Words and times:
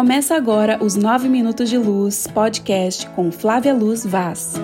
Começa 0.00 0.34
agora 0.34 0.82
os 0.82 0.96
9 0.96 1.28
Minutos 1.28 1.68
de 1.68 1.76
Luz 1.76 2.26
podcast 2.26 3.06
com 3.10 3.30
Flávia 3.30 3.74
Luz 3.74 4.06
Vaz. 4.06 4.54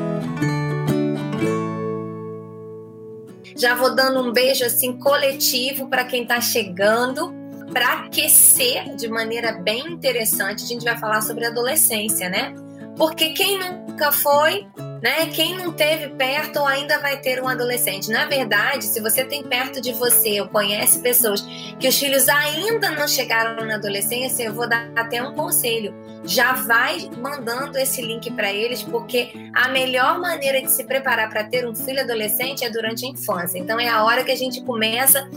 Já 3.55 3.75
vou 3.75 3.95
dando 3.95 4.27
um 4.27 4.33
beijo 4.33 4.65
assim 4.65 4.99
coletivo 4.99 5.91
para 5.91 6.05
quem 6.05 6.23
está 6.23 6.41
chegando, 6.41 7.35
para 7.71 8.05
aquecer 8.05 8.97
de 8.97 9.09
maneira 9.09 9.53
bem 9.53 9.87
interessante. 9.93 10.65
A 10.65 10.67
gente 10.67 10.87
vai 10.87 10.97
falar 10.97 11.21
sobre 11.21 11.45
adolescência, 11.45 12.31
né? 12.31 12.55
Porque 12.97 13.35
quem 13.35 13.59
nunca 13.59 14.11
foi 14.13 14.67
né? 15.03 15.27
Quem 15.27 15.57
não 15.57 15.73
teve 15.73 16.09
perto 16.09 16.61
ou 16.61 16.67
ainda 16.67 16.99
vai 16.99 17.19
ter 17.19 17.43
um 17.43 17.49
adolescente. 17.49 18.11
Na 18.11 18.27
verdade, 18.27 18.85
se 18.85 19.01
você 19.01 19.25
tem 19.25 19.43
perto 19.43 19.81
de 19.81 19.93
você 19.93 20.41
ou 20.41 20.49
conhece 20.49 21.01
pessoas 21.01 21.41
que 21.79 21.89
os 21.89 21.99
filhos 21.99 22.29
ainda 22.29 22.91
não 22.91 23.07
chegaram 23.07 23.65
na 23.67 23.75
adolescência, 23.77 24.45
eu 24.45 24.55
vou 24.55 24.69
dar 24.69 24.91
até 24.97 25.23
um 25.23 25.35
conselho. 25.35 25.95
Já 26.25 26.53
vai 26.53 27.09
mandando 27.17 27.79
esse 27.79 28.03
link 28.03 28.31
para 28.33 28.53
eles, 28.53 28.83
porque 28.83 29.31
a 29.55 29.69
melhor 29.69 30.19
maneira 30.19 30.61
de 30.61 30.71
se 30.71 30.85
preparar 30.85 31.29
para 31.31 31.45
ter 31.45 31.67
um 31.67 31.75
filho 31.75 32.01
adolescente 32.01 32.65
é 32.65 32.71
durante 32.71 33.07
a 33.07 33.09
infância. 33.09 33.59
Então 33.59 33.79
é 33.79 33.89
a 33.89 34.05
hora 34.05 34.25
que 34.25 34.33
a 34.33 34.37
gente 34.37 34.61
começa 34.63 35.29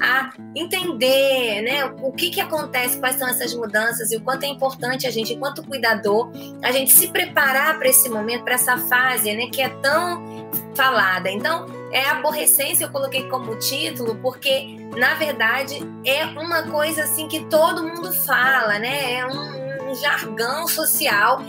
a 0.00 0.32
entender 0.54 1.62
né, 1.62 1.84
o 2.02 2.12
que, 2.12 2.30
que 2.30 2.40
acontece, 2.40 2.98
quais 2.98 3.16
são 3.16 3.28
essas 3.28 3.54
mudanças 3.54 4.12
e 4.12 4.16
o 4.16 4.20
quanto 4.20 4.44
é 4.44 4.48
importante 4.48 5.06
a 5.06 5.10
gente, 5.10 5.34
enquanto 5.34 5.62
cuidador, 5.64 6.30
a 6.62 6.72
gente 6.72 6.92
se 6.92 7.08
preparar 7.08 7.78
para 7.78 7.88
esse 7.88 8.08
momento, 8.08 8.44
para 8.44 8.54
essa 8.54 8.76
fase 8.76 9.32
né, 9.34 9.46
que 9.46 9.62
é 9.62 9.68
tão 9.68 10.24
falada. 10.74 11.30
Então, 11.30 11.66
é 11.92 12.08
aborrecência, 12.08 12.84
eu 12.84 12.90
coloquei 12.90 13.28
como 13.28 13.56
título, 13.58 14.16
porque 14.16 14.76
na 14.96 15.14
verdade 15.14 15.78
é 16.04 16.24
uma 16.26 16.62
coisa 16.62 17.04
assim 17.04 17.28
que 17.28 17.44
todo 17.46 17.84
mundo 17.84 18.12
fala, 18.12 18.78
né? 18.80 19.14
É 19.14 19.26
um, 19.26 19.90
um 19.90 19.94
jargão 19.94 20.66
social 20.66 21.40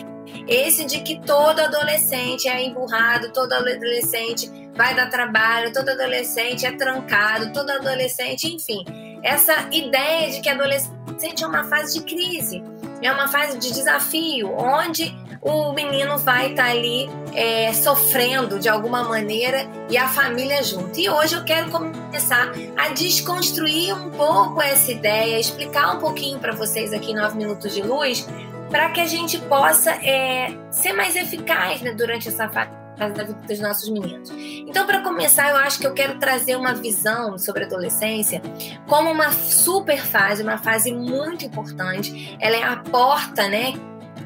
esse 0.48 0.86
de 0.86 1.02
que 1.02 1.20
todo 1.22 1.60
adolescente 1.60 2.48
é 2.48 2.64
emburrado, 2.64 3.32
todo 3.32 3.54
adolescente 3.54 4.50
vai 4.76 4.94
dar 4.94 5.10
trabalho, 5.10 5.72
todo 5.72 5.90
adolescente 5.90 6.66
é 6.66 6.72
trancado, 6.72 7.54
todo 7.54 7.70
adolescente, 7.72 8.48
enfim. 8.54 8.84
Essa 9.24 9.68
ideia 9.72 10.30
de 10.30 10.42
que 10.42 10.50
adolescente 10.50 11.44
é 11.44 11.48
uma 11.48 11.64
fase 11.64 12.00
de 12.00 12.06
crise, 12.06 12.64
é 13.02 13.12
uma 13.12 13.28
fase 13.28 13.58
de 13.58 13.74
desafio, 13.74 14.54
onde 14.56 15.16
o 15.42 15.72
menino 15.74 16.18
vai 16.18 16.52
estar 16.52 16.66
tá 16.66 16.72
ali 16.72 17.08
é, 17.34 17.72
sofrendo 17.74 18.60
de 18.60 18.68
alguma 18.68 19.04
maneira 19.04 19.68
e 19.90 19.98
a 19.98 20.08
família 20.08 20.62
junto. 20.64 21.00
E 21.00 21.10
hoje 21.10 21.36
eu 21.36 21.44
quero 21.44 21.72
começar 21.72 22.52
a 22.76 22.90
desconstruir 22.90 23.94
um 23.94 24.10
pouco 24.12 24.62
essa 24.62 24.92
ideia, 24.92 25.40
explicar 25.40 25.96
um 25.96 26.00
pouquinho 26.00 26.40
para 26.40 26.54
vocês 26.54 26.92
aqui 26.94 27.12
em 27.12 27.16
9 27.16 27.38
Minutos 27.38 27.74
de 27.74 27.82
Luz, 27.82 28.28
para 28.70 28.90
que 28.90 29.00
a 29.00 29.06
gente 29.06 29.38
possa 29.40 29.92
é, 29.92 30.52
ser 30.70 30.94
mais 30.94 31.16
eficaz 31.16 31.82
né, 31.82 31.94
durante 31.94 32.28
essa 32.28 32.50
fase 32.50 32.85
da 32.98 33.08
vida 33.08 33.34
dos 33.48 33.60
nossos 33.60 33.90
meninos. 33.90 34.32
Então, 34.68 34.86
para 34.86 35.02
começar, 35.02 35.50
eu 35.50 35.58
acho 35.58 35.80
que 35.80 35.88
eu 35.88 35.94
quero 35.94 36.18
trazer 36.20 36.56
uma 36.56 36.74
visão 36.74 37.38
sobre 37.38 37.64
a 37.64 37.68
adolescência 37.68 38.42
como 38.88 39.12
uma 39.12 39.32
super 39.32 40.00
fase, 40.00 40.44
uma 40.44 40.58
fase 40.58 40.94
muito 40.94 41.46
importante. 41.46 42.38
Ela 42.40 42.56
é 42.56 42.64
a 42.64 42.78
porta, 42.78 43.48
né, 43.48 43.74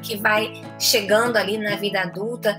que 0.02 0.16
vai 0.16 0.52
chegando 0.78 1.36
ali 1.36 1.58
na 1.58 1.76
vida 1.76 2.00
adulta. 2.00 2.56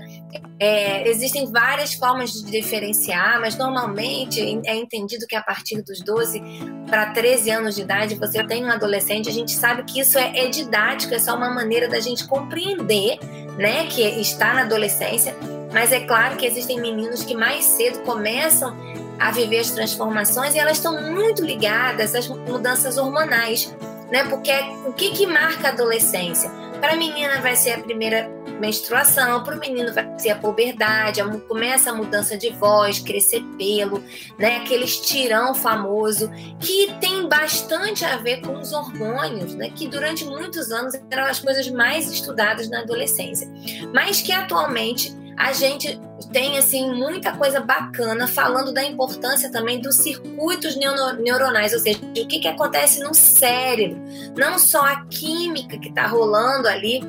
É, 0.58 1.08
existem 1.08 1.50
várias 1.50 1.94
formas 1.94 2.32
de 2.32 2.50
diferenciar, 2.50 3.40
mas 3.40 3.56
normalmente 3.56 4.40
é 4.64 4.76
entendido 4.76 5.26
que 5.26 5.34
a 5.34 5.42
partir 5.42 5.82
dos 5.82 6.00
12 6.00 6.40
para 6.88 7.06
13 7.12 7.50
anos 7.50 7.74
de 7.74 7.82
idade 7.82 8.14
você 8.14 8.44
tem 8.44 8.64
um 8.64 8.70
adolescente. 8.70 9.28
A 9.28 9.32
gente 9.32 9.52
sabe 9.52 9.82
que 9.84 10.00
isso 10.00 10.18
é, 10.18 10.46
é 10.46 10.48
didático, 10.48 11.14
é 11.14 11.18
só 11.18 11.36
uma 11.36 11.50
maneira 11.50 11.88
da 11.88 12.00
gente 12.00 12.26
compreender 12.26 13.18
né, 13.58 13.86
que 13.86 14.02
está 14.02 14.54
na 14.54 14.62
adolescência. 14.62 15.34
Mas 15.72 15.92
é 15.92 16.00
claro 16.00 16.36
que 16.36 16.46
existem 16.46 16.80
meninos 16.80 17.24
que 17.24 17.34
mais 17.34 17.64
cedo 17.64 18.00
começam 18.00 18.76
a 19.18 19.30
viver 19.30 19.60
as 19.60 19.70
transformações 19.70 20.54
e 20.54 20.58
elas 20.58 20.78
estão 20.78 21.00
muito 21.00 21.44
ligadas 21.44 22.14
às 22.14 22.28
mudanças 22.28 22.98
hormonais, 22.98 23.74
né? 24.10 24.24
Porque 24.24 24.50
é, 24.50 24.62
o 24.86 24.92
que, 24.92 25.10
que 25.10 25.26
marca 25.26 25.68
a 25.68 25.70
adolescência? 25.70 26.50
Para 26.80 26.94
a 26.94 26.96
menina 26.96 27.40
vai 27.40 27.54
ser 27.54 27.70
a 27.72 27.78
primeira 27.78 28.28
menstruação, 28.60 29.42
para 29.42 29.56
o 29.56 29.60
menino 29.60 29.94
vai 29.94 30.18
ser 30.18 30.30
a 30.30 30.36
puberdade, 30.36 31.20
começa 31.48 31.90
a 31.90 31.94
mudança 31.94 32.36
de 32.36 32.50
voz, 32.50 32.98
crescer 32.98 33.42
pelo, 33.56 34.02
né? 34.38 34.56
Aquele 34.58 34.84
estirão 34.84 35.54
famoso 35.54 36.30
que 36.60 36.92
tem 37.00 37.28
bastante 37.28 38.04
a 38.04 38.16
ver 38.16 38.40
com 38.40 38.58
os 38.58 38.72
hormônios, 38.72 39.54
né? 39.54 39.70
Que 39.70 39.86
durante 39.86 40.24
muitos 40.24 40.70
anos 40.70 40.94
eram 41.10 41.24
as 41.24 41.38
coisas 41.38 41.68
mais 41.70 42.10
estudadas 42.12 42.68
na 42.68 42.80
adolescência, 42.80 43.48
mas 43.94 44.20
que 44.20 44.32
atualmente 44.32 45.21
a 45.42 45.52
gente 45.52 46.00
tem 46.32 46.56
assim 46.56 46.88
muita 46.94 47.32
coisa 47.32 47.58
bacana 47.58 48.28
falando 48.28 48.72
da 48.72 48.84
importância 48.84 49.50
também 49.50 49.80
dos 49.80 49.96
circuitos 49.96 50.76
neuronais, 50.76 51.72
ou 51.72 51.80
seja, 51.80 51.98
o 51.98 52.12
que, 52.12 52.38
que 52.38 52.46
acontece 52.46 53.00
no 53.00 53.12
cérebro, 53.12 54.00
não 54.36 54.56
só 54.56 54.82
a 54.82 55.04
química 55.06 55.76
que 55.78 55.88
está 55.88 56.06
rolando 56.06 56.68
ali 56.68 57.00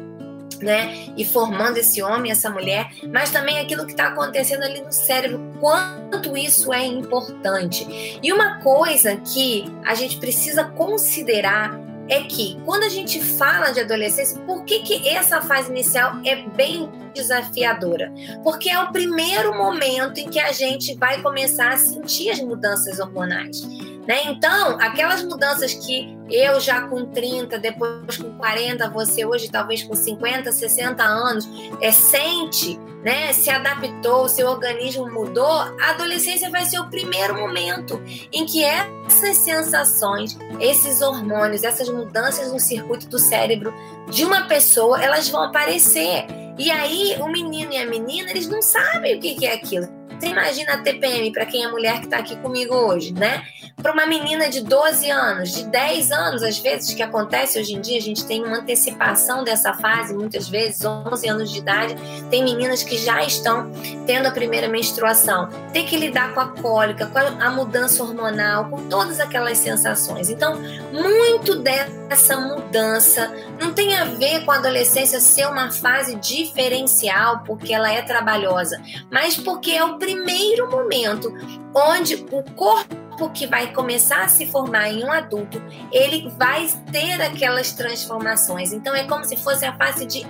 né, 0.59 1.13
e 1.15 1.23
formando 1.23 1.77
esse 1.77 2.01
homem, 2.01 2.31
essa 2.31 2.49
mulher, 2.49 2.89
mas 3.11 3.29
também 3.29 3.59
aquilo 3.59 3.85
que 3.85 3.91
está 3.91 4.07
acontecendo 4.07 4.63
ali 4.63 4.81
no 4.81 4.91
cérebro, 4.91 5.39
quanto 5.59 6.35
isso 6.35 6.73
é 6.73 6.83
importante. 6.85 8.19
E 8.23 8.33
uma 8.33 8.59
coisa 8.61 9.15
que 9.17 9.65
a 9.85 9.93
gente 9.93 10.17
precisa 10.17 10.63
considerar 10.63 11.82
é 12.09 12.21
que 12.21 12.59
quando 12.65 12.83
a 12.83 12.89
gente 12.89 13.21
fala 13.21 13.71
de 13.71 13.79
adolescência, 13.79 14.39
por 14.41 14.63
que, 14.65 14.79
que 14.79 15.07
essa 15.07 15.41
fase 15.41 15.69
inicial 15.71 16.19
é 16.25 16.35
bem 16.35 16.89
desafiadora? 17.13 18.11
Porque 18.43 18.69
é 18.69 18.79
o 18.79 18.91
primeiro 18.91 19.55
momento 19.55 20.19
em 20.19 20.29
que 20.29 20.39
a 20.39 20.51
gente 20.51 20.95
vai 20.95 21.21
começar 21.21 21.71
a 21.71 21.77
sentir 21.77 22.29
as 22.29 22.39
mudanças 22.39 22.99
hormonais. 22.99 23.61
Né? 24.07 24.21
Então, 24.25 24.77
aquelas 24.81 25.23
mudanças 25.23 25.73
que 25.73 26.17
eu 26.29 26.59
já 26.59 26.87
com 26.87 27.05
30, 27.05 27.57
depois 27.57 28.17
com 28.17 28.37
40, 28.37 28.89
você 28.89 29.25
hoje 29.25 29.49
talvez 29.49 29.83
com 29.83 29.93
50, 29.93 30.51
60 30.51 31.03
anos, 31.03 31.47
é, 31.79 31.89
sente, 31.91 32.77
né? 33.03 33.33
se 33.33 33.49
adaptou, 33.49 34.29
seu 34.29 34.47
organismo 34.47 35.11
mudou, 35.11 35.45
a 35.45 35.89
adolescência 35.89 36.49
vai 36.49 36.65
ser 36.65 36.79
o 36.79 36.89
primeiro 36.89 37.35
momento 37.35 38.01
em 38.31 38.45
que 38.45 38.63
essas 38.63 39.37
sensações, 39.37 40.37
esses 40.59 41.01
hormônios, 41.01 41.63
essas 41.63 41.89
mudanças 41.89 42.51
no 42.51 42.59
circuito 42.59 43.07
do 43.07 43.19
cérebro 43.19 43.73
de 44.09 44.23
uma 44.23 44.47
pessoa, 44.47 45.03
elas 45.03 45.29
vão 45.29 45.43
aparecer. 45.43 46.25
E 46.57 46.69
aí, 46.71 47.15
o 47.19 47.27
menino 47.27 47.73
e 47.73 47.77
a 47.77 47.85
menina, 47.85 48.29
eles 48.29 48.47
não 48.47 48.61
sabem 48.61 49.17
o 49.17 49.19
que 49.19 49.45
é 49.45 49.53
aquilo. 49.53 49.87
Você 50.19 50.27
imagina 50.27 50.73
a 50.73 50.77
TPM 50.77 51.31
para 51.31 51.45
quem 51.45 51.63
é 51.63 51.67
mulher 51.67 51.99
que 51.99 52.05
está 52.05 52.17
aqui 52.17 52.35
comigo 52.37 52.73
hoje, 52.73 53.11
né? 53.13 53.43
Para 53.83 53.91
uma 53.91 54.05
menina 54.05 54.49
de 54.49 54.61
12 54.61 55.11
anos, 55.11 55.51
de 55.51 55.65
10 55.65 56.11
anos, 56.13 56.41
às 56.41 56.57
vezes, 56.57 56.93
que 56.93 57.03
acontece 57.03 57.59
hoje 57.59 57.73
em 57.73 57.81
dia, 57.81 57.97
a 57.97 58.01
gente 58.01 58.25
tem 58.25 58.41
uma 58.41 58.59
antecipação 58.59 59.43
dessa 59.43 59.73
fase, 59.73 60.13
muitas 60.13 60.47
vezes, 60.47 60.85
11 60.85 61.27
anos 61.27 61.51
de 61.51 61.59
idade, 61.59 61.93
tem 62.29 62.45
meninas 62.45 62.81
que 62.81 62.97
já 62.97 63.21
estão 63.23 63.69
tendo 64.07 64.27
a 64.27 64.31
primeira 64.31 64.69
menstruação, 64.69 65.49
tem 65.73 65.85
que 65.85 65.97
lidar 65.97 66.33
com 66.33 66.39
a 66.39 66.47
cólica, 66.47 67.07
com 67.07 67.19
a 67.19 67.51
mudança 67.51 68.01
hormonal, 68.01 68.69
com 68.69 68.87
todas 68.87 69.19
aquelas 69.19 69.57
sensações. 69.57 70.29
Então, 70.29 70.55
muito 70.93 71.57
dessa 71.57 72.37
mudança 72.39 73.29
não 73.59 73.73
tem 73.73 73.97
a 73.97 74.05
ver 74.05 74.45
com 74.45 74.51
a 74.51 74.55
adolescência 74.55 75.19
ser 75.19 75.45
uma 75.47 75.69
fase 75.71 76.15
diferencial, 76.15 77.43
porque 77.45 77.73
ela 77.73 77.91
é 77.91 78.01
trabalhosa, 78.01 78.81
mas 79.11 79.35
porque 79.35 79.71
é 79.71 79.83
o 79.83 79.97
primeiro 79.97 80.71
momento 80.71 81.33
onde 81.75 82.25
o 82.31 82.41
corpo 82.55 83.02
corpo 83.13 83.29
que 83.29 83.47
vai 83.47 83.71
começar 83.71 84.23
a 84.23 84.27
se 84.27 84.45
formar 84.45 84.89
em 84.89 85.03
um 85.03 85.11
adulto, 85.11 85.61
ele 85.91 86.29
vai 86.37 86.67
ter 86.91 87.21
aquelas 87.21 87.73
transformações. 87.73 88.73
Então 88.73 88.93
é 88.93 89.03
como 89.05 89.23
se 89.23 89.37
fosse 89.37 89.65
a 89.65 89.75
fase 89.77 90.05
de 90.05 90.25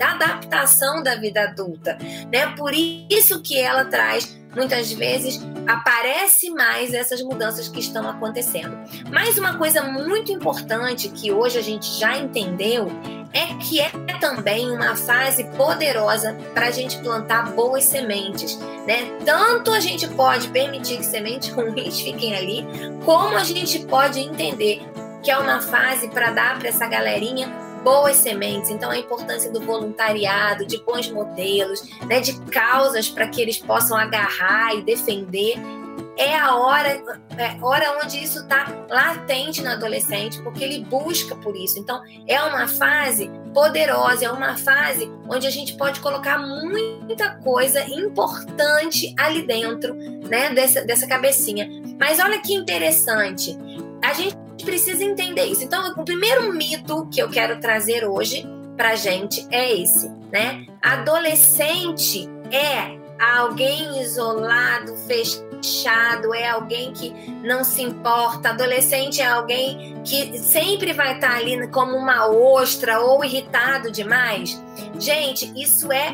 adaptação 0.00 1.02
da 1.02 1.16
vida 1.16 1.42
adulta, 1.42 1.96
né? 2.32 2.54
Por 2.56 2.72
isso 2.74 3.40
que 3.40 3.58
ela 3.58 3.84
traz 3.84 4.38
muitas 4.54 4.90
vezes 4.90 5.40
aparece 5.66 6.50
mais 6.50 6.92
essas 6.92 7.22
mudanças 7.22 7.68
que 7.68 7.78
estão 7.78 8.08
acontecendo. 8.08 8.76
Mas 9.10 9.38
uma 9.38 9.56
coisa 9.56 9.82
muito 9.82 10.32
importante 10.32 11.08
que 11.08 11.30
hoje 11.30 11.58
a 11.58 11.62
gente 11.62 11.86
já 11.98 12.16
entendeu 12.18 12.88
é 13.32 13.54
que 13.54 13.80
é 13.80 13.90
também 14.20 14.70
uma 14.70 14.96
fase 14.96 15.44
poderosa 15.56 16.36
para 16.52 16.66
a 16.66 16.70
gente 16.70 16.98
plantar 16.98 17.52
boas 17.52 17.84
sementes, 17.84 18.58
né? 18.86 19.18
Tanto 19.24 19.72
a 19.72 19.80
gente 19.80 20.06
pode 20.08 20.48
permitir 20.48 20.98
que 20.98 21.06
sementes 21.06 21.48
ruins 21.54 22.00
fiquem 22.00 22.34
ali, 22.34 22.66
como 23.04 23.36
a 23.36 23.44
gente 23.44 23.78
pode 23.86 24.20
entender 24.20 24.82
que 25.22 25.30
é 25.30 25.38
uma 25.38 25.60
fase 25.60 26.08
para 26.08 26.30
dar 26.30 26.58
para 26.58 26.68
essa 26.68 26.86
galerinha 26.86 27.48
boas 27.82 28.16
sementes. 28.16 28.70
Então, 28.70 28.90
a 28.90 28.98
importância 28.98 29.50
do 29.50 29.60
voluntariado, 29.60 30.66
de 30.66 30.78
bons 30.82 31.10
modelos, 31.10 31.82
né, 32.06 32.20
de 32.20 32.38
causas 32.42 33.08
para 33.08 33.28
que 33.28 33.40
eles 33.40 33.58
possam 33.58 33.96
agarrar 33.96 34.74
e 34.74 34.82
defender 34.82 35.58
é 36.20 36.36
a 36.36 36.54
hora, 36.54 37.02
é 37.38 37.64
hora 37.64 37.98
onde 38.04 38.22
isso 38.22 38.40
está 38.40 38.66
latente 38.90 39.62
no 39.62 39.70
adolescente, 39.70 40.40
porque 40.42 40.62
ele 40.62 40.84
busca 40.84 41.34
por 41.34 41.56
isso. 41.56 41.78
Então, 41.78 42.02
é 42.26 42.38
uma 42.42 42.68
fase 42.68 43.30
poderosa, 43.54 44.26
é 44.26 44.30
uma 44.30 44.54
fase 44.54 45.10
onde 45.26 45.46
a 45.46 45.50
gente 45.50 45.78
pode 45.78 45.98
colocar 46.00 46.38
muita 46.38 47.36
coisa 47.36 47.82
importante 47.88 49.14
ali 49.18 49.46
dentro, 49.46 49.94
né, 49.94 50.50
dessa, 50.50 50.82
dessa 50.82 51.06
cabecinha. 51.06 51.66
Mas 51.98 52.18
olha 52.18 52.38
que 52.38 52.52
interessante, 52.52 53.56
a 54.04 54.12
gente 54.12 54.36
precisa 54.62 55.02
entender 55.02 55.46
isso. 55.46 55.64
Então, 55.64 55.94
o 55.96 56.04
primeiro 56.04 56.52
mito 56.52 57.08
que 57.10 57.20
eu 57.20 57.30
quero 57.30 57.58
trazer 57.60 58.04
hoje 58.04 58.46
pra 58.76 58.94
gente 58.94 59.46
é 59.50 59.74
esse, 59.74 60.10
né? 60.30 60.66
Adolescente 60.82 62.28
é 62.52 62.99
alguém 63.20 64.00
isolado, 64.00 64.96
fechado, 65.06 66.34
é 66.34 66.48
alguém 66.48 66.92
que 66.92 67.10
não 67.44 67.62
se 67.62 67.82
importa. 67.82 68.50
Adolescente 68.50 69.20
é 69.20 69.26
alguém 69.26 70.00
que 70.04 70.38
sempre 70.38 70.92
vai 70.92 71.14
estar 71.14 71.36
ali 71.36 71.68
como 71.68 71.96
uma 71.96 72.26
ostra 72.28 73.00
ou 73.00 73.24
irritado 73.24 73.90
demais. 73.90 74.60
Gente, 74.98 75.52
isso 75.60 75.92
é 75.92 76.12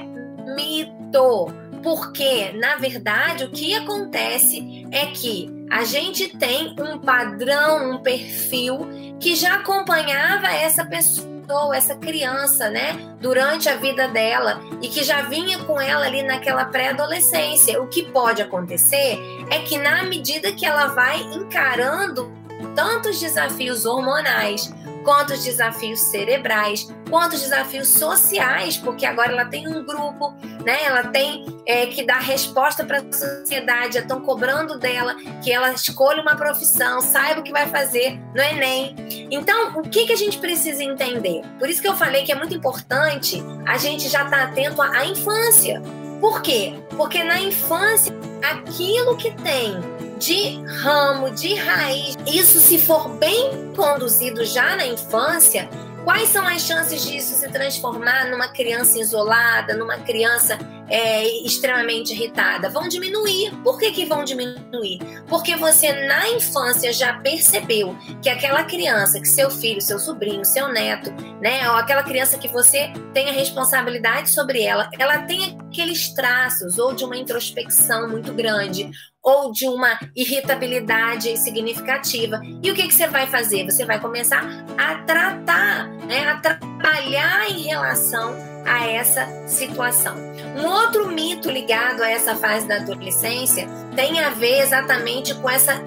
mito. 0.55 1.53
Porque, 1.83 2.51
na 2.55 2.77
verdade, 2.77 3.45
o 3.45 3.51
que 3.51 3.73
acontece 3.75 4.85
é 4.91 5.07
que 5.07 5.49
a 5.71 5.85
gente 5.85 6.37
tem 6.37 6.75
um 6.81 6.99
padrão, 6.99 7.93
um 7.93 7.99
perfil 7.99 8.89
que 9.21 9.37
já 9.37 9.55
acompanhava 9.55 10.49
essa 10.49 10.85
pessoa 10.85 11.36
essa 11.75 11.95
criança, 11.95 12.69
né, 12.71 13.17
durante 13.21 13.69
a 13.69 13.77
vida 13.77 14.09
dela 14.09 14.61
e 14.81 14.89
que 14.89 15.03
já 15.03 15.23
vinha 15.23 15.59
com 15.65 15.81
ela 15.81 16.07
ali 16.07 16.23
naquela 16.23 16.65
pré-adolescência. 16.65 17.81
O 17.81 17.87
que 17.87 18.05
pode 18.05 18.43
acontecer 18.43 19.19
é 19.51 19.61
que 19.61 19.79
na 19.79 20.03
medida 20.05 20.53
que 20.53 20.67
ela 20.67 20.89
vai 20.89 21.21
encarando 21.21 22.33
tantos 22.75 23.21
desafios 23.21 23.85
hormonais, 23.85 24.73
quantos 25.05 25.45
desafios 25.45 26.01
cerebrais, 26.01 26.93
quantos 27.09 27.41
desafios 27.41 27.89
sociais, 27.89 28.77
porque 28.77 29.07
agora 29.07 29.33
ela 29.33 29.45
tem 29.45 29.69
um 29.69 29.85
grupo, 29.85 30.35
né? 30.65 30.85
Ela 30.85 31.05
tem 31.05 31.47
é, 31.67 31.87
que 31.87 32.05
dar 32.05 32.21
resposta 32.21 32.85
para 32.85 32.99
a 32.99 33.13
sociedade, 33.13 33.99
estão 33.99 34.21
cobrando 34.21 34.79
dela 34.79 35.15
que 35.43 35.51
ela 35.51 35.73
escolha 35.73 36.23
uma 36.23 36.37
profissão, 36.37 37.01
saiba 37.01 37.41
o 37.41 37.43
que 37.43 37.53
vai 37.53 37.67
fazer 37.69 38.19
no 38.35 38.43
Enem. 38.43 38.95
Então, 39.31 39.79
o 39.79 39.83
que, 39.83 40.07
que 40.07 40.13
a 40.13 40.17
gente 40.17 40.39
precisa 40.39 40.83
entender? 40.83 41.43
Por 41.59 41.69
isso 41.69 41.81
que 41.81 41.89
eu 41.89 41.97
falei 41.97 42.25
que 42.25 42.33
é 42.33 42.35
muito 42.35 42.55
importante 42.55 43.43
a 43.67 43.77
gente 43.79 44.09
já 44.09 44.25
estar 44.25 44.39
tá 44.39 44.45
atento 44.45 44.83
à 44.83 45.07
infância. 45.07 45.83
Por 46.21 46.41
quê? 46.41 46.75
Porque 46.97 47.23
na 47.23 47.41
infância, 47.41 48.15
aquilo 48.43 49.17
que 49.17 49.31
tem 49.43 49.79
de 50.19 50.63
ramo, 50.65 51.31
de 51.31 51.55
raiz, 51.55 52.17
isso 52.27 52.59
se 52.59 52.79
for 52.79 53.09
bem 53.17 53.73
conduzido 53.75 54.45
já 54.45 54.77
na 54.77 54.87
infância, 54.87 55.69
quais 56.07 56.29
são 56.29 56.47
as 56.47 56.63
chances 56.63 57.05
disso 57.05 57.35
se 57.35 57.49
transformar 57.49 58.31
numa 58.31 58.47
criança 58.47 58.97
isolada, 58.97 59.75
numa 59.75 59.99
criança 59.99 60.57
é, 60.89 61.27
extremamente 61.45 62.13
irritada? 62.13 62.69
Vão 62.69 62.89
diminuir. 62.89 63.53
Por 63.63 63.79
que, 63.79 63.91
que 63.93 64.05
vão 64.05 64.25
diminuir? 64.25 64.99
Porque 65.29 65.57
você 65.57 66.07
na 66.07 66.29
infância 66.31 66.93
já 66.93 67.15
percebeu 67.15 67.97
que 68.23 68.29
aquela 68.29 68.65
criança, 68.65 69.21
que 69.21 69.29
seu 69.29 69.51
filho, 69.51 69.81
seu 69.81 69.99
sobrinho, 69.99 70.45
seu 70.45 70.69
neto, 70.69 71.13
né, 71.41 71.69
ou 71.71 71.77
aquela 71.77 72.03
criança 72.03 72.39
que 72.39 72.49
você 72.49 72.93
tem 73.13 73.29
a 73.29 73.33
responsabilidade 73.33 74.31
sobre 74.31 74.63
ela, 74.63 74.89
ela 74.99 75.19
tem 75.19 75.59
aqueles 75.69 76.13
traços 76.15 76.79
ou 76.79 76.95
de 76.95 77.05
uma 77.05 77.17
introspecção 77.17 78.09
muito 78.09 78.33
grande, 78.33 78.91
ou 79.27 79.51
de 79.51 79.67
uma 79.67 79.99
irritabilidade 80.15 81.37
significativa. 81.37 82.41
E 82.63 82.71
o 82.71 82.75
que, 82.75 82.87
que 82.87 82.95
você 82.95 83.09
vai 83.09 83.27
fazer? 83.27 83.65
Você 83.65 83.85
vai 83.85 84.01
começar 84.01 84.41
a 84.79 84.95
tratar, 84.99 85.89
né, 86.07 86.29
a 86.29 86.37
trabalhar 86.39 87.51
em 87.51 87.63
relação 87.63 88.56
a 88.67 88.87
essa 88.87 89.27
situação. 89.47 90.17
Um 90.57 90.67
outro 90.67 91.09
mito 91.09 91.51
ligado 91.51 92.03
a 92.03 92.09
essa 92.09 92.35
fase 92.35 92.67
da 92.67 92.77
adolescência 92.77 93.69
tem 93.95 94.21
a 94.21 94.31
ver 94.31 94.61
exatamente 94.61 95.35
com 95.35 95.49
essa 95.49 95.83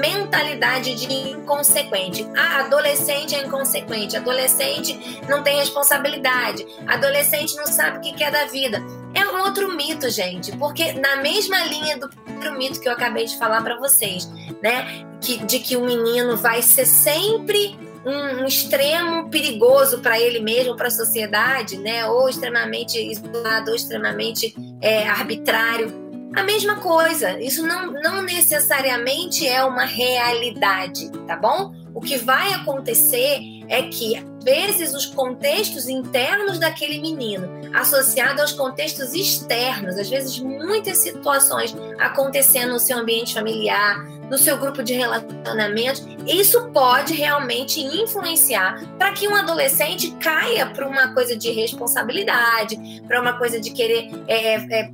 mentalidade 0.00 0.94
de 0.94 1.30
inconsequente. 1.30 2.26
Ah, 2.36 2.60
adolescente 2.60 3.34
é 3.34 3.44
inconsequente, 3.44 4.16
adolescente 4.16 5.20
não 5.28 5.42
tem 5.42 5.58
responsabilidade, 5.58 6.66
adolescente 6.86 7.56
não 7.56 7.66
sabe 7.66 7.98
o 7.98 8.00
que 8.00 8.22
é 8.22 8.30
da 8.30 8.46
vida. 8.46 8.82
É 9.14 9.26
um 9.26 9.40
outro 9.42 9.74
mito, 9.74 10.10
gente, 10.10 10.52
porque 10.56 10.92
na 10.92 11.16
mesma 11.16 11.64
linha 11.64 11.98
do 11.98 12.10
mito 12.58 12.80
que 12.80 12.88
eu 12.88 12.92
acabei 12.92 13.24
de 13.24 13.38
falar 13.38 13.62
para 13.62 13.78
vocês, 13.78 14.28
né, 14.62 15.06
que, 15.20 15.38
de 15.44 15.58
que 15.58 15.76
o 15.76 15.84
menino 15.84 16.36
vai 16.36 16.62
ser 16.62 16.86
sempre 16.86 17.76
um, 18.06 18.42
um 18.42 18.46
extremo 18.46 19.28
perigoso 19.28 19.98
para 19.98 20.18
ele 20.20 20.38
mesmo, 20.40 20.76
para 20.76 20.86
a 20.86 20.90
sociedade, 20.90 21.76
né? 21.76 22.06
Ou 22.06 22.28
extremamente 22.28 22.98
isolado, 22.98 23.70
ou 23.70 23.76
extremamente 23.76 24.54
é, 24.80 25.08
arbitrário. 25.08 26.06
A 26.34 26.42
mesma 26.42 26.76
coisa, 26.76 27.40
isso 27.40 27.66
não, 27.66 27.92
não 27.92 28.22
necessariamente 28.22 29.46
é 29.46 29.64
uma 29.64 29.84
realidade, 29.84 31.10
tá 31.26 31.34
bom? 31.34 31.72
O 31.94 32.00
que 32.00 32.18
vai 32.18 32.52
acontecer 32.52 33.40
é 33.68 33.82
que, 33.84 34.16
às 34.16 34.44
vezes, 34.44 34.94
os 34.94 35.06
contextos 35.06 35.88
internos 35.88 36.58
daquele 36.58 37.00
menino, 37.00 37.48
associado 37.74 38.42
aos 38.42 38.52
contextos 38.52 39.14
externos, 39.14 39.96
às 39.96 40.10
vezes, 40.10 40.38
muitas 40.38 40.98
situações 40.98 41.74
acontecendo 41.98 42.74
no 42.74 42.78
seu 42.78 42.98
ambiente 42.98 43.32
familiar, 43.32 44.06
no 44.30 44.38
seu 44.38 44.56
grupo 44.56 44.82
de 44.82 44.94
relacionamento, 44.94 46.02
isso 46.26 46.68
pode 46.70 47.14
realmente 47.14 47.80
influenciar 47.80 48.82
para 48.98 49.12
que 49.12 49.28
um 49.28 49.34
adolescente 49.34 50.10
caia 50.20 50.66
para 50.66 50.86
uma 50.86 51.14
coisa 51.14 51.36
de 51.36 51.50
responsabilidade, 51.50 52.76
para 53.06 53.20
uma 53.20 53.38
coisa 53.38 53.60
de 53.60 53.70
querer 53.70 54.10
é, 54.26 54.54
é, 54.56 54.90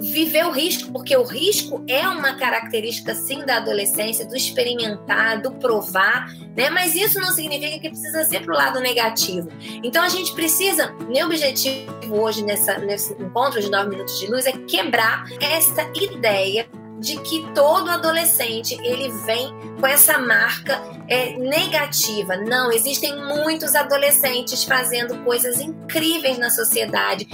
viver 0.00 0.46
o 0.46 0.52
risco, 0.52 0.92
porque 0.92 1.16
o 1.16 1.24
risco 1.24 1.84
é 1.88 2.08
uma 2.08 2.34
característica 2.34 3.14
sim 3.14 3.44
da 3.44 3.56
adolescência, 3.56 4.24
do 4.24 4.36
experimentar, 4.36 5.42
do 5.42 5.50
provar, 5.52 6.32
né? 6.56 6.70
Mas 6.70 6.94
isso 6.94 7.20
não 7.20 7.32
significa 7.32 7.78
que 7.80 7.90
precisa 7.90 8.24
ser 8.24 8.44
para 8.44 8.54
o 8.54 8.56
lado 8.56 8.80
negativo. 8.80 9.48
Então 9.82 10.02
a 10.02 10.08
gente 10.08 10.32
precisa, 10.34 10.92
meu 11.08 11.26
objetivo 11.26 12.20
hoje 12.20 12.44
nessa, 12.44 12.78
nesse 12.78 13.12
encontro 13.14 13.60
de 13.60 13.70
nove 13.70 13.90
minutos 13.90 14.18
de 14.20 14.26
luz 14.26 14.46
é 14.46 14.52
quebrar 14.52 15.24
esta 15.40 15.82
ideia 15.94 16.66
de 16.98 17.16
que 17.20 17.46
todo 17.54 17.90
adolescente 17.90 18.76
ele 18.82 19.08
vem 19.24 19.52
com 19.78 19.86
essa 19.86 20.18
marca 20.18 20.80
é, 21.08 21.36
negativa. 21.36 22.36
Não, 22.36 22.70
existem 22.72 23.16
muitos 23.24 23.74
adolescentes 23.74 24.64
fazendo 24.64 25.16
coisas 25.24 25.60
incríveis 25.60 26.38
na 26.38 26.50
sociedade. 26.50 27.26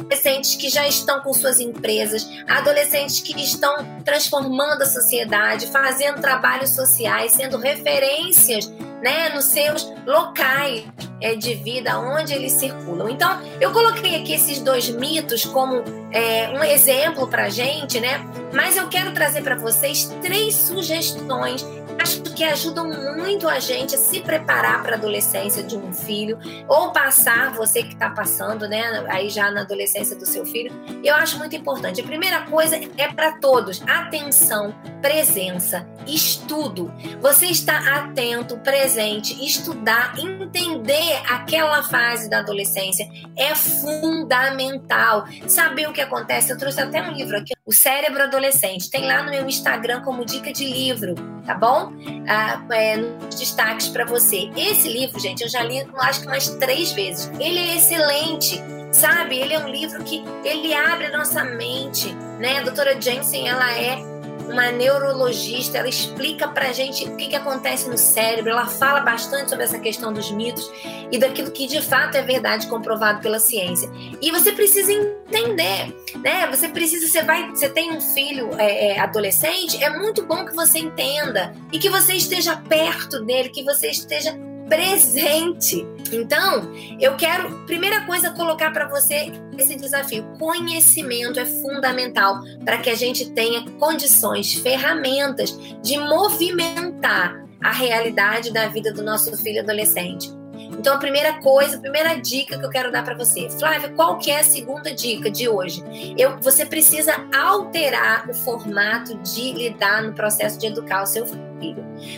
Adolescentes 0.00 0.56
que 0.56 0.68
já 0.68 0.86
estão 0.86 1.20
com 1.20 1.32
suas 1.32 1.58
empresas, 1.58 2.28
adolescentes 2.46 3.20
que 3.20 3.40
estão 3.40 4.02
transformando 4.04 4.82
a 4.82 4.86
sociedade, 4.86 5.68
fazendo 5.68 6.20
trabalhos 6.20 6.70
sociais, 6.70 7.32
sendo 7.32 7.56
referências 7.56 8.70
né, 9.02 9.30
nos 9.30 9.46
seus 9.46 9.90
locais 10.06 10.84
é, 11.22 11.34
de 11.34 11.54
vida, 11.54 11.98
onde 11.98 12.34
eles 12.34 12.52
circulam. 12.52 13.08
Então, 13.08 13.40
eu 13.60 13.72
coloquei 13.72 14.16
aqui 14.16 14.34
esses 14.34 14.60
dois 14.60 14.90
mitos 14.90 15.44
como 15.44 15.82
é, 16.10 16.50
um 16.50 16.62
exemplo 16.64 17.26
para 17.28 17.48
gente, 17.48 18.00
né? 18.00 18.26
Mas 18.52 18.76
eu 18.76 18.88
quero 18.88 19.12
trazer 19.12 19.42
para 19.42 19.54
vocês 19.54 20.14
três 20.20 20.54
sugestões 20.54 21.64
acho 22.00 22.22
que 22.22 22.44
ajudam 22.44 22.88
muito 23.16 23.48
a 23.48 23.58
gente 23.58 23.94
a 23.94 23.98
se 23.98 24.20
preparar 24.20 24.82
para 24.82 24.96
a 24.96 24.98
adolescência 24.98 25.62
de 25.62 25.76
um 25.76 25.92
filho 25.92 26.38
ou 26.68 26.92
passar, 26.92 27.52
você 27.52 27.82
que 27.82 27.92
está 27.92 28.10
passando, 28.10 28.68
né, 28.68 29.04
aí 29.08 29.28
já 29.28 29.50
na 29.50 29.62
adolescência 29.62 30.16
do 30.16 30.26
seu 30.26 30.44
filho. 30.44 30.72
Eu 31.04 31.14
acho 31.14 31.38
muito 31.38 31.54
importante. 31.54 32.00
A 32.00 32.04
primeira 32.04 32.42
coisa 32.42 32.76
é 32.96 33.08
para 33.08 33.32
todos: 33.38 33.82
atenção, 33.82 34.74
presença, 35.00 35.86
estudo. 36.06 36.92
Você 37.20 37.46
está 37.46 37.78
atento, 37.96 38.56
presente, 38.58 39.44
estudar, 39.44 40.14
entender 40.18 41.22
aquela 41.28 41.82
fase 41.82 42.28
da 42.28 42.38
adolescência 42.38 43.08
é 43.36 43.54
fundamental. 43.54 45.26
Saber 45.46 45.88
o 45.88 45.92
que 45.92 46.00
acontece. 46.00 46.50
Eu 46.50 46.58
trouxe 46.58 46.80
até 46.80 47.02
um 47.02 47.12
livro 47.12 47.36
aqui, 47.36 47.52
O 47.64 47.72
Cérebro 47.72 48.24
Adolescente. 48.24 48.90
Tem 48.90 49.06
lá 49.06 49.22
no 49.22 49.30
meu 49.30 49.48
Instagram 49.48 50.02
como 50.02 50.24
dica 50.24 50.52
de 50.52 50.64
livro, 50.64 51.14
tá 51.46 51.54
bom? 51.54 51.92
ah, 52.28 52.60
é, 52.72 52.96
nos 52.96 53.36
destaques 53.36 53.88
para 53.88 54.04
você. 54.04 54.50
Esse 54.56 54.88
livro, 54.88 55.20
gente, 55.20 55.42
eu 55.42 55.48
já 55.48 55.62
li 55.62 55.86
acho 55.98 56.22
que 56.22 56.26
umas 56.26 56.48
três 56.56 56.90
vezes. 56.92 57.30
Ele 57.38 57.58
é 57.58 57.76
excelente, 57.76 58.60
sabe? 58.90 59.38
Ele 59.38 59.54
é 59.54 59.58
um 59.60 59.68
livro 59.68 60.02
que 60.02 60.24
ele 60.44 60.74
abre 60.74 61.06
a 61.06 61.16
nossa 61.16 61.44
mente, 61.44 62.12
né? 62.40 62.58
A 62.58 62.62
doutora 62.62 63.00
Jensen, 63.00 63.48
ela 63.48 63.72
é 63.72 64.11
uma 64.52 64.70
neurologista, 64.70 65.78
ela 65.78 65.88
explica 65.88 66.46
pra 66.46 66.72
gente 66.72 67.04
o 67.06 67.16
que, 67.16 67.28
que 67.28 67.36
acontece 67.36 67.88
no 67.88 67.96
cérebro, 67.96 68.50
ela 68.50 68.66
fala 68.66 69.00
bastante 69.00 69.50
sobre 69.50 69.64
essa 69.64 69.78
questão 69.78 70.12
dos 70.12 70.30
mitos 70.30 70.70
e 71.10 71.18
daquilo 71.18 71.50
que 71.50 71.66
de 71.66 71.80
fato 71.80 72.16
é 72.16 72.22
verdade 72.22 72.66
comprovado 72.66 73.20
pela 73.20 73.40
ciência. 73.40 73.90
E 74.20 74.30
você 74.30 74.52
precisa 74.52 74.92
entender, 74.92 75.94
né? 76.22 76.46
Você 76.48 76.68
precisa, 76.68 77.08
você 77.08 77.22
vai, 77.22 77.50
você 77.50 77.68
tem 77.68 77.90
um 77.90 78.00
filho 78.00 78.50
é, 78.58 78.88
é, 78.88 79.00
adolescente, 79.00 79.82
é 79.82 79.90
muito 79.90 80.24
bom 80.24 80.44
que 80.44 80.54
você 80.54 80.78
entenda 80.78 81.54
e 81.72 81.78
que 81.78 81.88
você 81.88 82.14
esteja 82.14 82.56
perto 82.56 83.24
dele, 83.24 83.48
que 83.48 83.64
você 83.64 83.90
esteja 83.90 84.38
presente. 84.72 85.86
Então, 86.10 86.72
eu 86.98 87.14
quero, 87.14 87.66
primeira 87.66 88.06
coisa, 88.06 88.30
colocar 88.30 88.70
para 88.70 88.88
você 88.88 89.30
esse 89.58 89.76
desafio. 89.76 90.24
Conhecimento 90.38 91.38
é 91.38 91.44
fundamental 91.44 92.40
para 92.64 92.78
que 92.78 92.88
a 92.88 92.94
gente 92.94 93.32
tenha 93.32 93.70
condições, 93.72 94.54
ferramentas 94.54 95.50
de 95.82 95.98
movimentar 95.98 97.44
a 97.62 97.70
realidade 97.70 98.50
da 98.50 98.66
vida 98.68 98.90
do 98.94 99.02
nosso 99.02 99.36
filho 99.36 99.60
adolescente. 99.60 100.30
Então, 100.78 100.94
a 100.94 100.98
primeira 100.98 101.34
coisa, 101.40 101.76
a 101.76 101.80
primeira 101.80 102.14
dica 102.14 102.58
que 102.58 102.64
eu 102.64 102.70
quero 102.70 102.90
dar 102.90 103.04
para 103.04 103.14
você, 103.14 103.48
Flávia, 103.50 103.90
qual 103.90 104.18
que 104.18 104.30
é 104.30 104.40
a 104.40 104.44
segunda 104.44 104.92
dica 104.94 105.30
de 105.30 105.48
hoje? 105.48 105.82
Eu, 106.16 106.38
você 106.40 106.64
precisa 106.66 107.14
alterar 107.34 108.28
o 108.28 108.34
formato 108.34 109.16
de 109.18 109.52
lidar 109.52 110.02
no 110.02 110.12
processo 110.12 110.58
de 110.58 110.66
educar 110.66 111.02
o 111.02 111.06
seu 111.06 111.26
filho. 111.26 111.42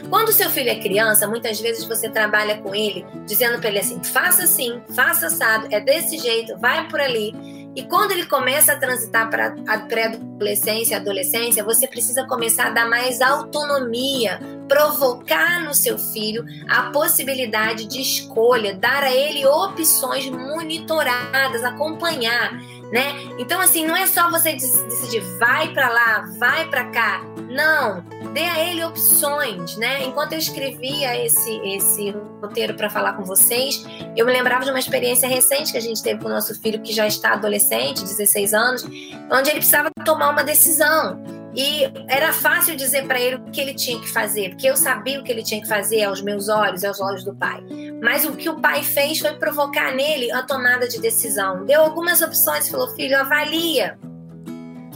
Quando 0.09 0.29
o 0.29 0.33
seu 0.33 0.49
filho 0.51 0.71
é 0.71 0.77
criança, 0.77 1.27
muitas 1.27 1.61
vezes 1.61 1.85
você 1.85 2.09
trabalha 2.09 2.59
com 2.59 2.75
ele, 2.75 3.05
dizendo 3.27 3.59
para 3.59 3.69
ele 3.69 3.81
assim: 3.81 4.03
faça 4.03 4.45
assim, 4.45 4.81
faça 4.95 5.27
assado, 5.27 5.69
é 5.71 5.81
desse 5.81 6.19
jeito, 6.19 6.57
vai 6.59 6.89
por 6.89 7.01
ali. 7.01 7.64
E 7.77 7.83
quando 7.83 8.13
ele 8.13 8.27
começa 8.27 8.73
a 8.73 8.77
transitar 8.77 9.29
para 9.29 9.55
a 9.67 9.79
pré-adolescência, 9.81 10.97
adolescência, 10.97 11.65
você 11.65 11.89
precisa 11.89 12.25
começar 12.27 12.69
a 12.69 12.71
dar 12.71 12.89
mais 12.89 13.21
autonomia, 13.21 14.39
provocar 14.69 15.61
no 15.63 15.75
seu 15.75 15.99
filho 15.99 16.45
a 16.69 16.91
possibilidade 16.91 17.87
de 17.87 18.01
escolha, 18.01 18.75
dar 18.75 19.03
a 19.03 19.13
ele 19.13 19.45
opções 19.45 20.29
monitoradas, 20.31 21.65
acompanhar, 21.65 22.53
né? 22.95 23.13
Então 23.41 23.61
assim, 23.61 23.85
não 23.85 23.97
é 23.97 24.07
só 24.07 24.31
você 24.31 24.53
decidir 24.53 25.21
vai 25.41 25.73
para 25.73 25.89
lá, 25.89 26.31
vai 26.39 26.69
para 26.69 26.85
cá. 26.91 27.25
Não, 27.51 28.05
dê 28.33 28.45
a 28.45 28.65
ele 28.65 28.85
opções, 28.85 29.77
né? 29.77 30.05
Enquanto 30.05 30.35
eu 30.35 30.39
escrevia 30.39 31.25
esse 31.27 31.51
esse 31.65 32.15
roteiro 32.41 32.75
para 32.75 32.89
falar 32.89 33.15
com 33.15 33.25
vocês, 33.25 33.85
eu 34.17 34.25
me 34.25 34.33
lembrava 34.33 34.65
de 34.65 34.71
uma 34.71 34.79
experiência 34.79 35.29
recente 35.29 35.73
que 35.73 35.79
a 35.79 35.81
gente 35.81 36.01
teve 36.05 36.21
com 36.21 36.29
o 36.29 36.33
nosso 36.33 36.55
filho 36.61 36.81
que 36.81 36.93
já 36.93 37.05
está 37.05 37.33
adolescente, 37.33 38.05
16 38.05 38.55
anos, 38.55 38.85
onde 38.85 39.51
ele 39.51 39.59
precisava 39.59 39.91
tomar 40.05 40.31
uma 40.31 40.45
decisão. 40.45 41.21
E 41.55 41.85
era 42.09 42.33
fácil 42.33 42.77
dizer 42.77 43.07
para 43.07 43.21
ele 43.21 43.37
o 43.37 43.51
que 43.51 43.61
ele 43.61 43.75
tinha 43.75 44.01
que 44.01 44.09
fazer, 44.09 44.51
porque 44.51 44.69
eu 44.69 44.77
sabia 44.77 45.21
o 45.21 45.25
que 45.25 45.31
ele 45.31 45.43
tinha 45.43 45.61
que 45.61 45.69
fazer 45.69 46.03
aos 46.03 46.21
meus 46.21 46.49
olhos 46.49 46.85
aos 46.85 47.01
olhos 47.01 47.25
do 47.25 47.35
pai. 47.35 47.63
Mas 48.03 48.25
o 48.25 48.33
que 48.33 48.49
o 48.49 48.61
pai 48.61 48.83
fez 48.83 49.21
foi 49.21 49.35
provocar 49.35 49.95
nele 49.95 50.31
a 50.33 50.43
tomada 50.43 50.89
de 50.89 51.01
decisão. 51.01 51.65
Deu 51.65 51.81
algumas 51.81 52.21
opções, 52.21 52.69
falou: 52.69 52.89
filho, 52.89 53.19
avalia. 53.19 53.97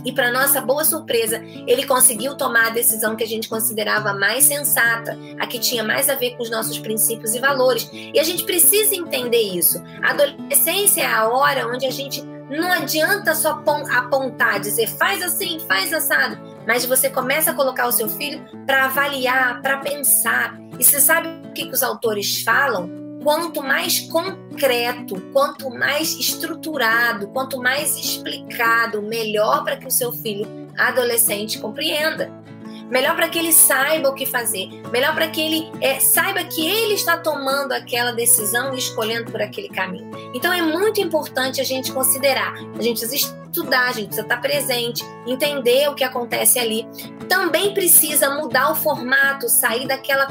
E 0.04 0.12
para 0.12 0.30
nossa 0.30 0.60
boa 0.60 0.84
surpresa, 0.84 1.42
ele 1.66 1.84
conseguiu 1.84 2.36
tomar 2.36 2.68
a 2.68 2.70
decisão 2.70 3.16
que 3.16 3.24
a 3.24 3.26
gente 3.26 3.48
considerava 3.48 4.14
mais 4.14 4.44
sensata, 4.44 5.18
a 5.38 5.46
que 5.46 5.58
tinha 5.58 5.82
mais 5.82 6.08
a 6.08 6.14
ver 6.14 6.36
com 6.36 6.42
os 6.42 6.50
nossos 6.50 6.78
princípios 6.78 7.34
e 7.34 7.40
valores. 7.40 7.90
E 7.92 8.18
a 8.18 8.22
gente 8.22 8.44
precisa 8.44 8.94
entender 8.94 9.42
isso. 9.42 9.82
A 10.02 10.10
adolescência 10.10 11.02
é 11.02 11.06
a 11.06 11.28
hora 11.28 11.66
onde 11.66 11.84
a 11.84 11.90
gente 11.90 12.22
não 12.48 12.72
adianta 12.72 13.34
só 13.34 13.62
apontar, 13.92 14.60
dizer 14.60 14.86
faz 14.86 15.22
assim, 15.22 15.58
faz 15.68 15.92
assado, 15.92 16.38
mas 16.68 16.84
você 16.84 17.08
começa 17.08 17.50
a 17.50 17.54
colocar 17.54 17.86
o 17.86 17.92
seu 17.92 18.10
filho 18.10 18.44
para 18.66 18.84
avaliar, 18.84 19.62
para 19.62 19.78
pensar. 19.78 20.54
E 20.78 20.84
você 20.84 21.00
sabe 21.00 21.26
o 21.48 21.52
que, 21.54 21.64
que 21.64 21.72
os 21.72 21.82
autores 21.82 22.42
falam? 22.42 22.90
Quanto 23.24 23.62
mais 23.62 24.00
concreto, 24.00 25.18
quanto 25.32 25.70
mais 25.70 26.14
estruturado, 26.20 27.28
quanto 27.28 27.56
mais 27.56 27.96
explicado, 27.96 29.00
melhor 29.00 29.64
para 29.64 29.78
que 29.78 29.86
o 29.86 29.90
seu 29.90 30.12
filho 30.12 30.46
adolescente 30.76 31.58
compreenda 31.58 32.30
melhor 32.90 33.14
para 33.14 33.28
que 33.28 33.38
ele 33.38 33.52
saiba 33.52 34.08
o 34.08 34.14
que 34.14 34.26
fazer, 34.26 34.68
melhor 34.90 35.14
para 35.14 35.28
que 35.28 35.40
ele 35.40 35.70
é, 35.80 36.00
saiba 36.00 36.44
que 36.44 36.66
ele 36.66 36.94
está 36.94 37.16
tomando 37.16 37.72
aquela 37.72 38.12
decisão 38.12 38.74
e 38.74 38.78
escolhendo 38.78 39.30
por 39.30 39.40
aquele 39.40 39.68
caminho. 39.68 40.10
Então 40.34 40.52
é 40.52 40.62
muito 40.62 41.00
importante 41.00 41.60
a 41.60 41.64
gente 41.64 41.92
considerar, 41.92 42.54
a 42.54 42.82
gente 42.82 43.00
precisa 43.00 43.14
estudar, 43.14 43.88
a 43.88 43.92
gente 43.92 44.06
precisa 44.06 44.22
estar 44.22 44.40
presente, 44.40 45.04
entender 45.26 45.88
o 45.88 45.94
que 45.94 46.04
acontece 46.04 46.58
ali. 46.58 46.86
Também 47.28 47.74
precisa 47.74 48.30
mudar 48.30 48.70
o 48.70 48.74
formato, 48.74 49.48
sair 49.48 49.86
daquela 49.86 50.26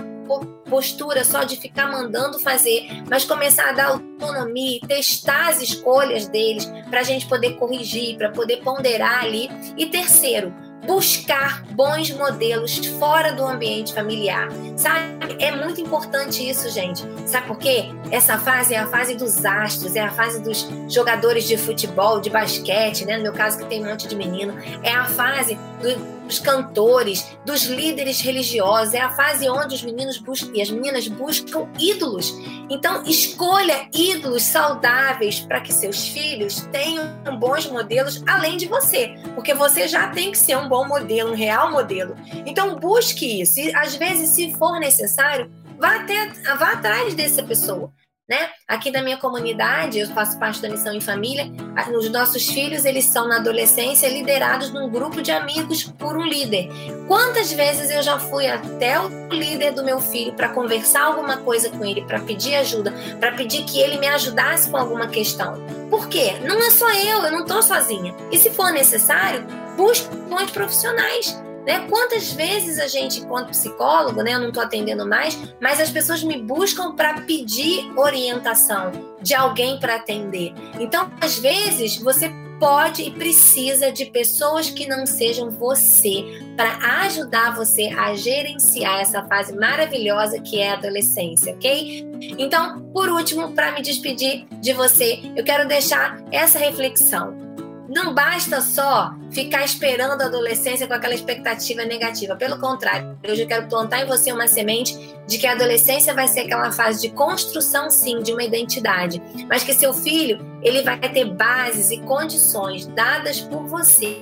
postura 0.69 1.23
só 1.23 1.43
de 1.43 1.55
ficar 1.55 1.89
mandando 1.89 2.37
fazer, 2.39 2.87
mas 3.09 3.23
começar 3.23 3.69
a 3.69 3.71
dar 3.71 3.87
autonomia, 3.87 4.79
testar 4.85 5.49
as 5.49 5.61
escolhas 5.61 6.27
deles 6.27 6.65
para 6.89 6.99
a 6.99 7.03
gente 7.03 7.25
poder 7.27 7.53
corrigir, 7.55 8.17
para 8.17 8.29
poder 8.31 8.57
ponderar 8.57 9.23
ali. 9.23 9.49
E 9.77 9.85
terceiro, 9.85 10.53
buscar 10.85 11.63
bons 11.71 12.11
modelos 12.11 12.77
fora 12.99 13.33
do 13.33 13.45
ambiente 13.45 13.93
familiar. 13.93 14.49
Sabe? 14.75 15.17
É 15.39 15.51
muito 15.51 15.81
importante 15.81 16.47
isso, 16.47 16.69
gente. 16.69 17.03
Sabe 17.25 17.47
por 17.47 17.57
quê? 17.57 17.89
Essa 18.11 18.37
fase 18.37 18.73
é 18.73 18.79
a 18.79 18.87
fase 18.87 19.15
dos 19.15 19.45
astros, 19.45 19.95
é 19.95 20.01
a 20.01 20.11
fase 20.11 20.41
dos 20.41 20.67
jogadores 20.87 21.47
de 21.47 21.57
futebol, 21.57 22.19
de 22.19 22.29
basquete, 22.29 23.05
né? 23.05 23.17
No 23.17 23.23
meu 23.23 23.33
caso, 23.33 23.57
que 23.57 23.65
tem 23.65 23.83
um 23.83 23.89
monte 23.89 24.07
de 24.07 24.15
menino. 24.15 24.53
É 24.83 24.91
a 24.91 25.05
fase 25.05 25.55
do, 25.81 26.16
dos 26.27 26.39
cantores, 26.39 27.25
dos 27.45 27.63
líderes 27.63 28.21
religiosos. 28.21 28.93
É 28.93 29.01
a 29.01 29.09
fase 29.09 29.49
onde 29.49 29.75
os 29.75 29.83
meninos 29.83 30.17
buscam 30.17 30.51
e 30.53 30.61
as 30.61 30.69
meninas 30.69 31.07
buscam 31.07 31.67
ídolos. 31.79 32.33
Então, 32.69 33.03
escolha 33.05 33.89
ídolos 33.93 34.43
saudáveis 34.43 35.39
para 35.39 35.61
que 35.61 35.73
seus 35.73 36.07
filhos 36.09 36.67
tenham 36.71 37.07
bons 37.39 37.65
modelos 37.67 38.23
além 38.27 38.57
de 38.57 38.67
você, 38.67 39.15
porque 39.33 39.53
você 39.53 39.87
já 39.87 40.09
tem 40.09 40.31
que 40.31 40.37
ser 40.37 40.57
um 40.57 40.67
bom 40.67 40.87
modelo, 40.87 41.31
um 41.31 41.35
real 41.35 41.71
modelo. 41.71 42.15
Então, 42.45 42.75
busque 42.75 43.41
isso. 43.41 43.59
E 43.59 43.73
às 43.75 43.95
vezes, 43.95 44.31
se 44.31 44.53
for 44.53 44.79
necessário, 44.79 45.51
vá 45.79 45.95
até 45.95 46.27
vá 46.57 46.73
atrás 46.73 47.13
dessa 47.15 47.41
pessoa 47.41 47.91
né? 48.27 48.49
Aqui 48.67 48.91
na 48.91 49.01
minha 49.01 49.17
comunidade, 49.17 49.99
eu 49.99 50.07
faço 50.07 50.37
parte 50.37 50.61
da 50.61 50.69
missão 50.69 50.93
em 50.93 50.99
família, 50.99 51.49
os 51.95 52.09
nossos 52.09 52.45
filhos, 52.47 52.83
eles 52.83 53.05
são 53.05 53.27
na 53.27 53.37
adolescência 53.37 54.07
liderados 54.07 54.71
num 54.71 54.89
grupo 54.89 55.21
de 55.21 55.31
amigos 55.31 55.83
por 55.83 56.17
um 56.17 56.25
líder. 56.25 56.67
Quantas 57.07 57.51
vezes 57.51 57.89
eu 57.89 58.03
já 58.03 58.19
fui 58.19 58.47
até 58.47 58.99
o 58.99 59.07
líder 59.29 59.71
do 59.71 59.83
meu 59.83 60.01
filho 60.01 60.33
para 60.33 60.49
conversar 60.49 61.05
alguma 61.05 61.37
coisa 61.37 61.69
com 61.69 61.85
ele, 61.85 62.03
para 62.03 62.19
pedir 62.19 62.55
ajuda, 62.55 62.93
para 63.19 63.31
pedir 63.31 63.63
que 63.63 63.79
ele 63.79 63.97
me 63.97 64.07
ajudasse 64.07 64.69
com 64.69 64.75
alguma 64.75 65.07
questão? 65.07 65.55
Por 65.89 66.09
quê? 66.09 66.33
Não 66.43 66.59
é 66.59 66.69
só 66.69 66.91
eu, 66.91 67.23
eu 67.23 67.31
não 67.31 67.41
estou 67.41 67.63
sozinha. 67.63 68.13
E 68.29 68.37
se 68.37 68.49
for 68.49 68.71
necessário, 68.71 69.45
busque 69.77 70.13
bons 70.29 70.51
profissionais 70.51 71.46
né? 71.67 71.85
Quantas 71.89 72.31
vezes 72.31 72.79
a 72.79 72.87
gente, 72.87 73.19
enquanto 73.19 73.49
psicólogo, 73.49 74.23
né, 74.23 74.33
eu 74.33 74.39
não 74.39 74.47
estou 74.47 74.63
atendendo 74.63 75.05
mais, 75.05 75.37
mas 75.59 75.81
as 75.81 75.89
pessoas 75.89 76.23
me 76.23 76.41
buscam 76.41 76.95
para 76.95 77.21
pedir 77.21 77.91
orientação 77.97 78.93
de 79.21 79.35
alguém 79.35 79.77
para 79.77 79.95
atender. 79.95 80.53
Então, 80.79 81.11
às 81.19 81.37
vezes, 81.37 81.97
você 81.97 82.31
pode 82.57 83.03
e 83.03 83.11
precisa 83.11 83.91
de 83.91 84.05
pessoas 84.05 84.69
que 84.69 84.87
não 84.87 85.05
sejam 85.05 85.49
você 85.49 86.23
para 86.55 87.03
ajudar 87.03 87.53
você 87.53 87.87
a 87.89 88.15
gerenciar 88.15 89.01
essa 89.01 89.23
fase 89.25 89.53
maravilhosa 89.53 90.39
que 90.39 90.59
é 90.59 90.71
a 90.71 90.73
adolescência, 90.73 91.53
ok? 91.53 92.09
Então, 92.39 92.81
por 92.93 93.09
último, 93.09 93.51
para 93.51 93.73
me 93.73 93.81
despedir 93.81 94.47
de 94.61 94.73
você, 94.73 95.19
eu 95.35 95.43
quero 95.43 95.67
deixar 95.67 96.23
essa 96.31 96.57
reflexão. 96.57 97.46
Não 97.89 98.13
basta 98.13 98.61
só 98.61 99.13
ficar 99.31 99.63
esperando 99.63 100.21
a 100.21 100.25
adolescência 100.25 100.87
com 100.87 100.93
aquela 100.93 101.13
expectativa 101.13 101.85
negativa. 101.85 102.35
Pelo 102.35 102.59
contrário, 102.59 103.17
hoje 103.27 103.43
eu 103.43 103.47
quero 103.47 103.67
plantar 103.67 104.01
em 104.01 104.05
você 104.05 104.31
uma 104.31 104.47
semente 104.47 104.97
de 105.25 105.37
que 105.37 105.47
a 105.47 105.53
adolescência 105.53 106.13
vai 106.13 106.27
ser 106.27 106.41
aquela 106.41 106.71
fase 106.71 107.01
de 107.01 107.09
construção, 107.13 107.89
sim, 107.89 108.21
de 108.21 108.33
uma 108.33 108.43
identidade, 108.43 109.21
mas 109.49 109.63
que 109.63 109.73
seu 109.73 109.93
filho 109.93 110.39
ele 110.61 110.81
vai 110.81 110.99
ter 110.99 111.25
bases 111.25 111.91
e 111.91 111.97
condições 111.99 112.87
dadas 112.87 113.39
por 113.39 113.65
você 113.67 114.17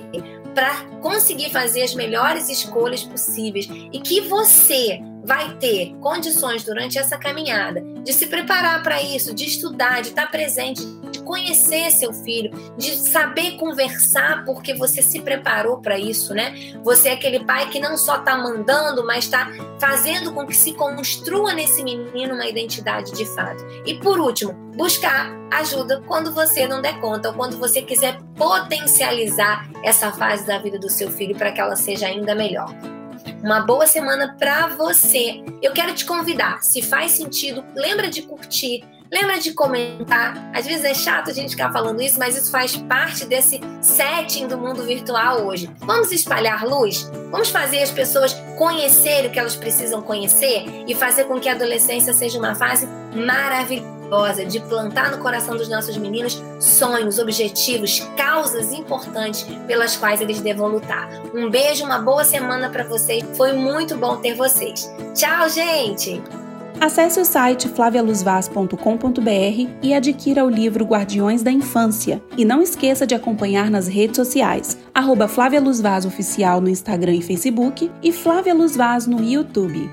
para 0.54 0.74
conseguir 1.02 1.50
fazer 1.50 1.82
as 1.82 1.94
melhores 1.94 2.48
escolhas 2.48 3.02
possíveis 3.02 3.68
e 3.92 4.00
que 4.00 4.22
você 4.22 5.00
vai 5.22 5.54
ter 5.56 5.92
condições 6.00 6.64
durante 6.64 6.98
essa 6.98 7.18
caminhada 7.18 7.82
de 8.02 8.12
se 8.12 8.26
preparar 8.28 8.82
para 8.82 9.02
isso, 9.02 9.34
de 9.34 9.44
estudar, 9.44 10.00
de 10.00 10.10
estar 10.10 10.30
presente, 10.30 10.82
de 10.82 11.05
conhecer 11.26 11.90
seu 11.90 12.12
filho, 12.12 12.50
de 12.78 12.96
saber 12.96 13.56
conversar 13.56 14.44
porque 14.44 14.72
você 14.72 15.02
se 15.02 15.20
preparou 15.20 15.78
para 15.78 15.98
isso, 15.98 16.32
né? 16.32 16.54
Você 16.82 17.08
é 17.08 17.12
aquele 17.12 17.44
pai 17.44 17.68
que 17.68 17.80
não 17.80 17.98
só 17.98 18.16
está 18.16 18.38
mandando, 18.38 19.04
mas 19.04 19.24
está 19.24 19.50
fazendo 19.78 20.32
com 20.32 20.46
que 20.46 20.56
se 20.56 20.72
construa 20.72 21.52
nesse 21.52 21.82
menino 21.82 22.34
uma 22.34 22.46
identidade 22.46 23.12
de 23.12 23.26
fato. 23.26 23.62
E 23.84 23.94
por 23.94 24.18
último, 24.18 24.52
buscar 24.76 25.30
ajuda 25.50 26.02
quando 26.06 26.32
você 26.32 26.66
não 26.66 26.80
der 26.80 27.00
conta 27.00 27.28
ou 27.28 27.34
quando 27.34 27.58
você 27.58 27.82
quiser 27.82 28.18
potencializar 28.36 29.68
essa 29.82 30.12
fase 30.12 30.46
da 30.46 30.58
vida 30.58 30.78
do 30.78 30.88
seu 30.88 31.10
filho 31.10 31.36
para 31.36 31.50
que 31.50 31.60
ela 31.60 31.76
seja 31.76 32.06
ainda 32.06 32.34
melhor. 32.34 32.72
Uma 33.42 33.60
boa 33.60 33.86
semana 33.86 34.34
para 34.38 34.68
você. 34.68 35.44
Eu 35.62 35.72
quero 35.72 35.94
te 35.94 36.04
convidar, 36.04 36.62
se 36.62 36.82
faz 36.82 37.12
sentido, 37.12 37.64
lembra 37.74 38.08
de 38.08 38.22
curtir, 38.22 38.84
lembra 39.10 39.38
de 39.38 39.52
comentar. 39.52 40.50
Às 40.54 40.66
vezes 40.66 40.84
é 40.84 40.94
chato 40.94 41.30
a 41.30 41.32
gente 41.32 41.50
ficar 41.50 41.72
falando 41.72 42.00
isso, 42.00 42.18
mas 42.18 42.36
isso 42.36 42.50
faz 42.50 42.76
parte 42.76 43.24
desse 43.24 43.60
setting 43.80 44.46
do 44.46 44.58
mundo 44.58 44.82
virtual 44.84 45.46
hoje. 45.46 45.70
Vamos 45.80 46.12
espalhar 46.12 46.64
luz? 46.64 47.10
Vamos 47.30 47.50
fazer 47.50 47.82
as 47.82 47.90
pessoas 47.90 48.34
conhecerem 48.56 49.28
o 49.28 49.32
que 49.32 49.38
elas 49.38 49.56
precisam 49.56 50.02
conhecer 50.02 50.64
e 50.86 50.94
fazer 50.94 51.24
com 51.24 51.38
que 51.40 51.48
a 51.48 51.52
adolescência 51.52 52.12
seja 52.12 52.38
uma 52.38 52.54
fase 52.54 52.88
maravilhosa 53.14 53.96
de 54.46 54.60
plantar 54.60 55.10
no 55.10 55.18
coração 55.18 55.56
dos 55.56 55.68
nossos 55.68 55.96
meninos 55.96 56.40
sonhos, 56.60 57.18
objetivos, 57.18 58.00
causas 58.16 58.72
importantes 58.72 59.44
pelas 59.66 59.96
quais 59.96 60.20
eles 60.20 60.40
devam 60.40 60.68
lutar. 60.68 61.08
Um 61.34 61.50
beijo, 61.50 61.84
uma 61.84 61.98
boa 61.98 62.24
semana 62.24 62.70
para 62.70 62.84
vocês. 62.84 63.24
Foi 63.36 63.52
muito 63.52 63.96
bom 63.96 64.16
ter 64.16 64.34
vocês. 64.34 64.88
Tchau, 65.14 65.48
gente! 65.48 66.45
Acesse 66.80 67.20
o 67.20 67.24
site 67.24 67.68
flavialuzvaz.com.br 67.68 69.70
e 69.82 69.94
adquira 69.94 70.44
o 70.44 70.50
livro 70.50 70.84
Guardiões 70.84 71.42
da 71.42 71.50
Infância. 71.50 72.22
E 72.36 72.44
não 72.44 72.62
esqueça 72.62 73.06
de 73.06 73.14
acompanhar 73.14 73.70
nas 73.70 73.86
redes 73.86 74.16
sociais, 74.16 74.78
arroba 74.94 75.28
Flávia 75.28 75.60
Luz 75.60 75.80
Vaz 75.80 76.04
Oficial 76.04 76.60
no 76.60 76.68
Instagram 76.68 77.14
e 77.14 77.22
Facebook 77.22 77.90
e 78.02 78.12
Flávia 78.12 78.54
Luz 78.54 78.76
Vaz 78.76 79.06
no 79.06 79.22
YouTube. 79.22 79.88